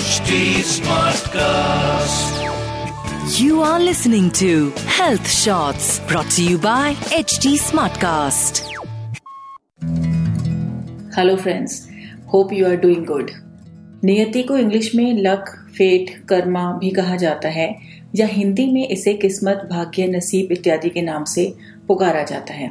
[0.00, 0.34] HD
[0.66, 2.36] Smartcast.
[3.38, 8.60] You are listening to Health Shots brought to you by HT Smartcast.
[11.16, 11.74] Hello friends
[12.32, 13.30] hope you are doing good
[14.04, 17.68] नियति को English में luck fate Karma भी कहा जाता है
[18.16, 21.44] या हिंदी में इसे किस्मत भाग्य नसीब इत्यादि के नाम से
[21.88, 22.70] पुकारा जाता है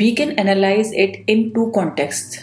[0.00, 2.40] we can analyse it in two context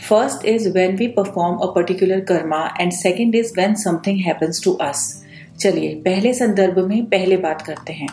[0.00, 4.72] first is when we perform a particular karma and second is when something happens to
[4.72, 5.24] us
[5.60, 8.08] चलिए, पहले संदर्भ में पहले बात करते हैं।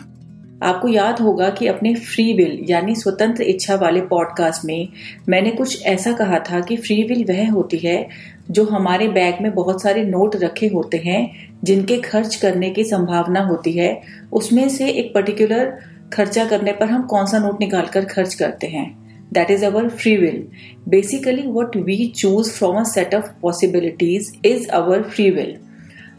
[0.62, 4.88] आपको याद होगा कि अपने फ्री विल यानी स्वतंत्र इच्छा वाले पॉडकास्ट में
[5.28, 8.08] मैंने कुछ ऐसा कहा था कि फ्री विल वह होती है
[8.50, 13.40] जो हमारे बैग में बहुत सारे नोट रखे होते हैं, जिनके खर्च करने की संभावना
[13.40, 15.72] होती है। उसमें से एक पर्टिकुलर
[16.12, 18.86] खर्चा करने पर हम कौन सा नोट निकालकर खर्च करते हैं?
[19.32, 20.48] That is our free will
[20.88, 25.56] basically what we choose from a set of possibilities is our free will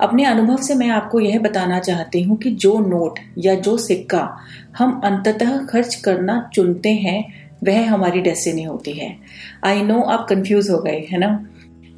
[0.01, 4.37] अपने अनुभव से मैं आपको यह बताना चाहती हूँ कि जो नोट या जो सिक्का
[4.77, 9.17] हम अंततः खर्च करना चुनते हैं, वह हमारी डेस्टिनी होती है।
[9.63, 11.49] आई नो आप कंफ्यूज हो गए, है ना?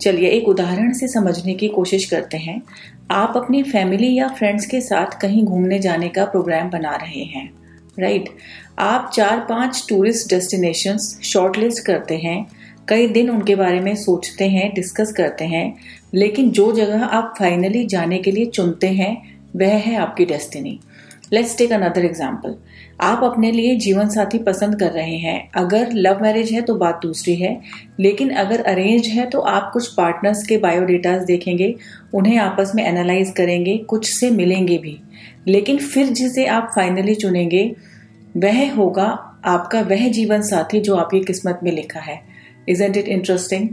[0.02, 2.62] चलिए, एक उदाहरण से समझने की कोशिश करते हैं।
[3.12, 7.52] आप अपनी फैमिली या फ्रेंड्स के साथ कहीं घूमने जाने का प्रोग्राम बना रहे हैं।
[8.00, 8.30] राइट?
[8.80, 12.46] आप चार पाँच टूरिस्ट डेस्टिनेशंस शॉर्टलिस्ट करते हैं,
[12.88, 15.78] कई दिन उनके बारे में सोचते हैं डिस्कस करते हैं,
[16.14, 20.80] लेकिन जो जगह आप फाइनली जाने के लिए चुनते हैं, वह है आपकी destiny
[21.34, 22.56] let's take another example
[23.02, 27.00] आप अपने लिए जीवन साथी पसंद कर रहे हैं। अगर लव मैरिज है तो बात
[27.04, 27.62] दूसरी है।
[28.00, 31.74] लेकिन अगर अरेंज है तो आप कुछ पार्टनर्स के बायोडेटाज देखेंगे।
[32.14, 34.98] उन्हें आपस में एनालाइज करेंगे। कुछ से मिलेंगे भी।
[35.48, 37.76] लेकिन फिर जिसे आप फाइनली चुनेंगे,
[38.38, 39.08] वह होगा
[39.46, 42.22] आपका वह जीवन साथी जो आपकी किस्मत में लिखा है।
[42.70, 43.70] इज़ इजेंट इट इंटरेस्टिंग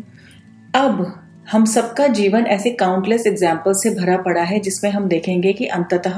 [0.74, 5.66] अब हम सबका जीवन ऐसे काउंटलेस एग्ज़ाम्पल से भरा पड़ा है जिसमें हम देखेंगे कि
[5.66, 6.16] अंततः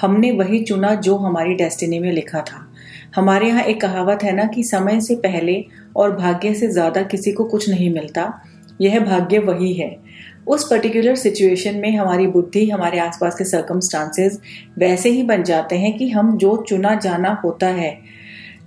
[0.00, 2.60] हमने वही चुना जो हमारी डेस्टिनी में लिखा था।
[3.16, 5.64] हमारे यहाँ एक कहावत है ना कि समय से पहले
[5.96, 8.32] और भाग्य से ज़्यादा किसी को कुछ नहीं मिलता।
[8.80, 9.96] यह भाग्य वही है।
[10.46, 14.40] उस पर्टिकुलर सिचुएशन में हमारी बुद्धि, हमारे आसपास के सर्कमस्टांसेस
[14.78, 17.98] वैसे ही बन जाते हैं कि हम जो चुना जाना होता है,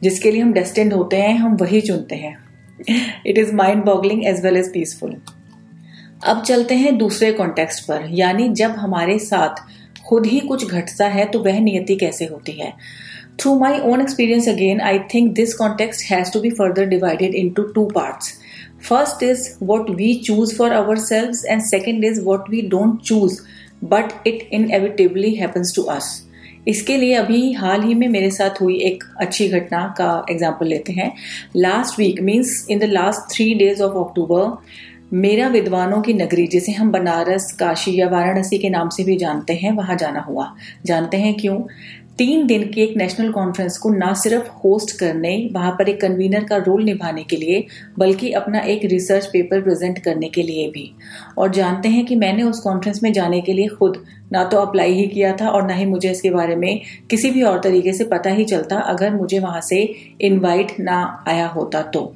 [0.03, 2.37] जिसके लिए हम डेस्टेंड होते हैं, हम वही चुनते हैं।
[3.27, 5.15] It is mind boggling as well as peaceful
[6.21, 9.63] अब चलते हैं दूसरे कॉन्टेक्स्ट पर, यानी जब हमारे साथ
[10.07, 12.71] खुद ही कुछ घटता है तो वह नियति कैसे होती है?
[13.39, 17.63] Through my own experience again I think this context has to be further divided into
[17.75, 18.33] two parts
[18.89, 23.39] first is what we choose for ourselves and second is what we don't choose
[23.83, 26.21] but it inevitably happens to us
[26.67, 30.93] इसके लिए अभी हाल ही में मेरे साथ हुई एक अच्छी घटना का एग्ज़ाम्पल लेते
[30.93, 31.11] हैं।
[31.55, 34.43] Last week means in the last three days of October
[35.13, 39.53] मेरा विद्वानों की नगरी, जिसे हम बनारस, काशी या वाराणसी के नाम से भी जानते
[39.53, 40.55] हैं, वहाँ जाना हुआ।
[40.85, 41.61] जानते हैं क्यों?
[42.17, 46.43] तीन दिन की एक नेशनल कॉन्फ्रेंस को ना सिर्फ़ होस्ट करने, वहाँ पर एक कन्वीनर
[46.43, 47.65] का रोल निभाने के लिए,
[47.99, 50.91] बल्कि अपना एक रिसर्च पेपर प्रेजेंट करने के लिए भी।
[51.37, 54.93] और जानते हैं कि मैंने उस कॉन्फ्रेंस में जाने के लिए खुद ना तो अप्लाई
[54.93, 58.03] ही किया था और ना ही मुझे इसके बारे में किसी भी और तरीके से
[58.03, 62.15] पता ही चलता, अगर मुझे वहाँ से इनवाइट ना आया होता तो।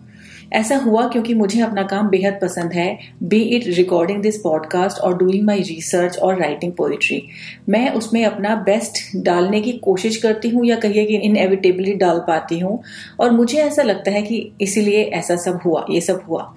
[0.53, 5.17] ऐसा हुआ क्योंकि मुझे अपना काम बेहद पसंद है be it recording this podcast और
[5.17, 7.21] डूइंग माई रिसर्च और राइटिंग पोइट्री
[7.69, 12.59] मैं उसमें अपना बेस्ट डालने की कोशिश करती हूँ या कहिए कि इनएविटेबली डाल पाती
[12.59, 12.81] हूँ,
[13.19, 16.53] और मुझे ऐसा लगता है कि इसीलिए ऐसा सब हुआ, ये सब हुआ।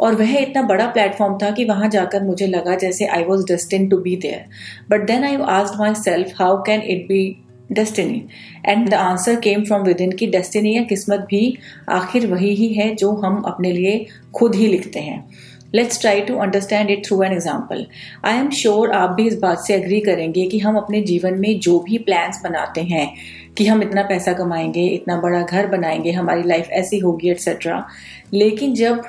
[0.00, 3.88] और वह इतना बड़ा प्लेटफॉर्म था कि वहाँ जाकर मुझे लगा जैसे I was destined
[3.88, 4.44] to be there
[4.90, 7.36] but then I asked myself how can it be
[7.72, 8.24] destiny
[8.66, 12.94] and the answer came from within की डेस्टिनी या किस्मत भी आखिर वही ही है
[12.94, 15.30] जो हम अपने लिए खुद ही लिखते हैं।
[15.74, 17.86] Let's try to understand it through an example
[18.24, 21.58] I am sure आप भी इस बात से अग्री करेंगे कि हम अपने जीवन में
[21.60, 23.14] जो भी प्लान्स बनाते हैं,
[23.58, 27.86] कि हम इतना पैसा कमाएँगे, इतना बड़ा घर बनाएँगे, हमारी लाइफ ऐसी होगी एट्सेट्रा
[28.34, 29.02] लेकिन जब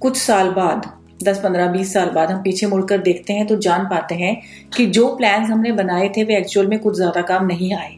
[0.00, 3.84] कुछ साल बाद दस पंद्रह बीस साल बाद हम पीछे मुड़कर देखते हैं तो जान
[3.84, 4.36] पाते हैं
[4.76, 7.96] कि जो प्लान हमने बनाए थे वे एक्चुअल में कुछ ज़्यादा काम नहीं आए।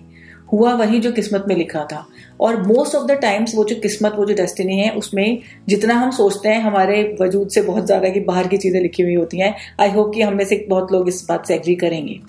[0.53, 2.07] हुआ वही जो किस्मत में लिखा था।
[2.41, 5.39] और मोस्ट ऑफ़ द टाइम्स वो जो किस्मत, वो जो डेस्टिनी है, उसमें
[5.69, 9.15] जितना हम सोचते हैं, हमारे वजूद से बहुत ज़्यादा की बाहर की चीज़ें लिखी हुई
[9.15, 12.21] होती हैं। आई होप कि हम में से बहुत लोग इस बात से एग्री करेंगे।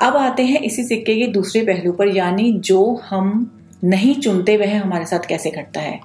[0.00, 3.50] अब आते हैं इसी सिक्के के दूसरे पहलू पर, यानी जो हम
[3.84, 6.00] नहीं चुनते वह हमारे साथ कैसे घटता है।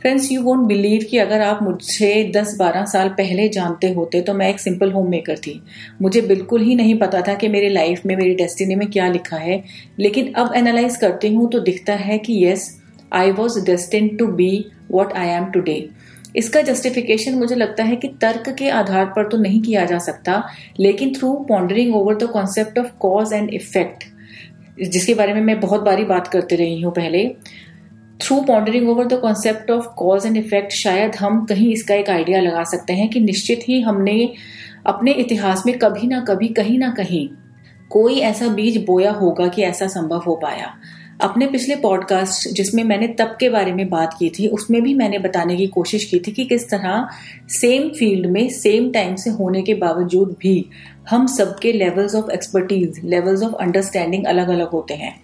[0.00, 4.48] फ्रेंड्स यू वोंट बिलीव कि अगर आप मुझे 10-12 साल पहले जानते होते तो मैं
[4.48, 5.60] एक सिंपल होम मेकर थी।
[6.02, 9.36] मुझे बिल्कुल ही नहीं पता था कि मेरी लाइफ में, मेरी डेस्टिनी में क्या लिखा
[9.36, 9.62] है।
[9.98, 12.70] लेकिन अब एनालाइज करती हूँ तो दिखता है कि yes
[13.12, 15.88] I was destined to be what I am today
[16.36, 20.42] इसका जस्टिफिकेशन मुझे लगता है कि तर्क के आधार पर तो नहीं किया जा सकता,
[20.80, 24.04] लेकिन through pondering over the concept of cause and effect
[24.82, 27.24] जिसके बारे में मैं बहुत बारी बात करते रही हूँ पहले
[28.20, 32.40] through pondering over the concept of cause and effect शायद हम कहीं इसका एक आइडिया
[32.40, 34.32] लगा सकते हैं कि निश्चित ही हमने
[34.86, 37.28] अपने इतिहास में कभी ना कभी, कहीं ना कहीं
[37.90, 40.72] कोई ऐसा बीज बोया होगा कि ऐसा संभव हो पाया।
[41.20, 45.18] अपने पिछले पॉडकास्ट जिसमें मैंने तब के बारे में बात की थी, उसमें भी मैंने
[45.18, 47.08] बताने की कोशिश की थी कि किस तरह
[47.50, 50.64] सेम फ़ील्ड में सेम टाइम से होने के बावजूद भी
[51.10, 55.14] हम सबके levels of expertise levels of understanding अलग अलग होते हैं।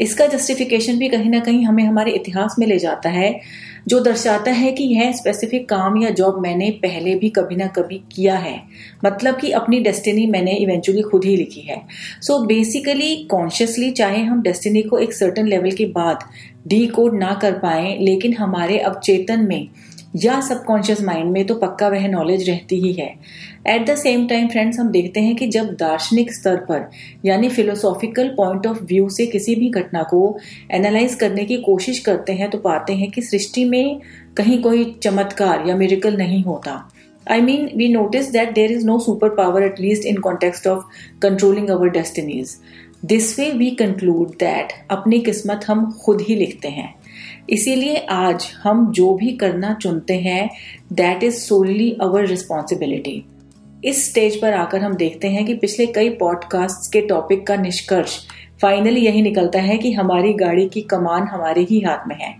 [0.00, 3.40] इसका जस्टिफिकेशन भी कहीं ना कहीं हमें हमारे इतिहास में ले जाता है,
[3.88, 8.00] जो दर्शाता है कि यह स्पेसिफिक काम या जॉब मैंने पहले भी कभी ना कभी
[8.12, 8.56] किया है।
[9.04, 11.80] मतलब कि अपनी डेस्टिनी मैंने इवेंचुअली खुद ही लिखी है।
[12.22, 16.24] सो बेसिकली कॉन्शियसली चाहे हम डेस्टिनी को एक सर्टन लेवल के बाद
[16.68, 19.68] डी कोड ना कर पाए, लेकिन हमारे अवचेतन में
[20.14, 23.08] या सबकॉन्शियस माइंड में तो पक्का वह नॉलेज रहती ही है।
[23.66, 26.88] At the same time friends हम देखते हैं कि जब दार्शनिक स्तर पर,
[27.24, 30.38] यानी फिलोसॉफिकल पॉइंट ऑफ़ व्यू से किसी भी घटना को
[30.70, 34.00] एनालाइज करने की कोशिश करते हैं तो पाते हैं कि सृष्टि में
[34.36, 36.92] कहीं कोई चमत्कार या मेरिकल नहीं होता।
[37.30, 40.84] I mean we notice that there is no super power at least in context of
[41.22, 42.56] controlling our destinies
[43.04, 46.94] this way we conclude that अपनी किस्मत हम खुद ही लिखते हैं।
[47.50, 50.50] इसीलिए आज हम जो भी करना चुनते हैं
[50.92, 53.24] that is solely our responsibility
[53.84, 58.18] इस स्टेज पर आकर हम देखते हैं कि पिछले कई पॉडकास्ट के टॉपिक का निष्कर्ष
[58.62, 62.34] फाइनली यही निकलता है कि हमारी गाड़ी की कमान हमारे ही हाथ में है।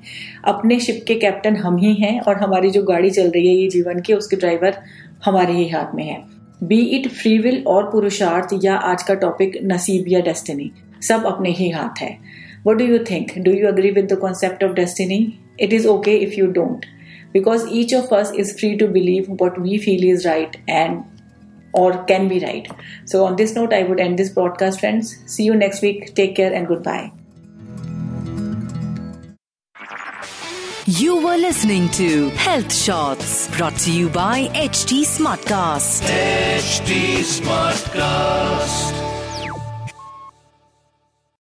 [0.45, 3.69] अपने शिप के कैप्टन हम ही हैं और हमारी जो गाड़ी चल रही है, ये
[3.69, 4.79] जीवन की, उसके ड्राइवर
[5.25, 6.23] हमारे ही हाथ में है।
[6.63, 10.71] बी इट फ्री विल और पुरुषार्थ या आज का टॉपिक नसीब या डेस्टिनी
[11.03, 12.19] सब अपने ही हाथ है।
[12.63, 13.43] What do you think?
[13.43, 15.41] Do you agree with the concept of destiny?
[15.59, 16.85] It is okay if you don't,
[17.33, 21.05] because each of us is free to believe what we feel is right and
[21.73, 22.69] or can be right.
[23.07, 25.17] So, on this note, I would end this broadcast, friends.
[25.27, 26.15] See you next week.
[26.15, 27.13] Take care and goodbye.
[30.87, 36.03] You were listening to Health Shots brought to you by HT Smartcast.
[36.03, 39.00] HT Smartcast.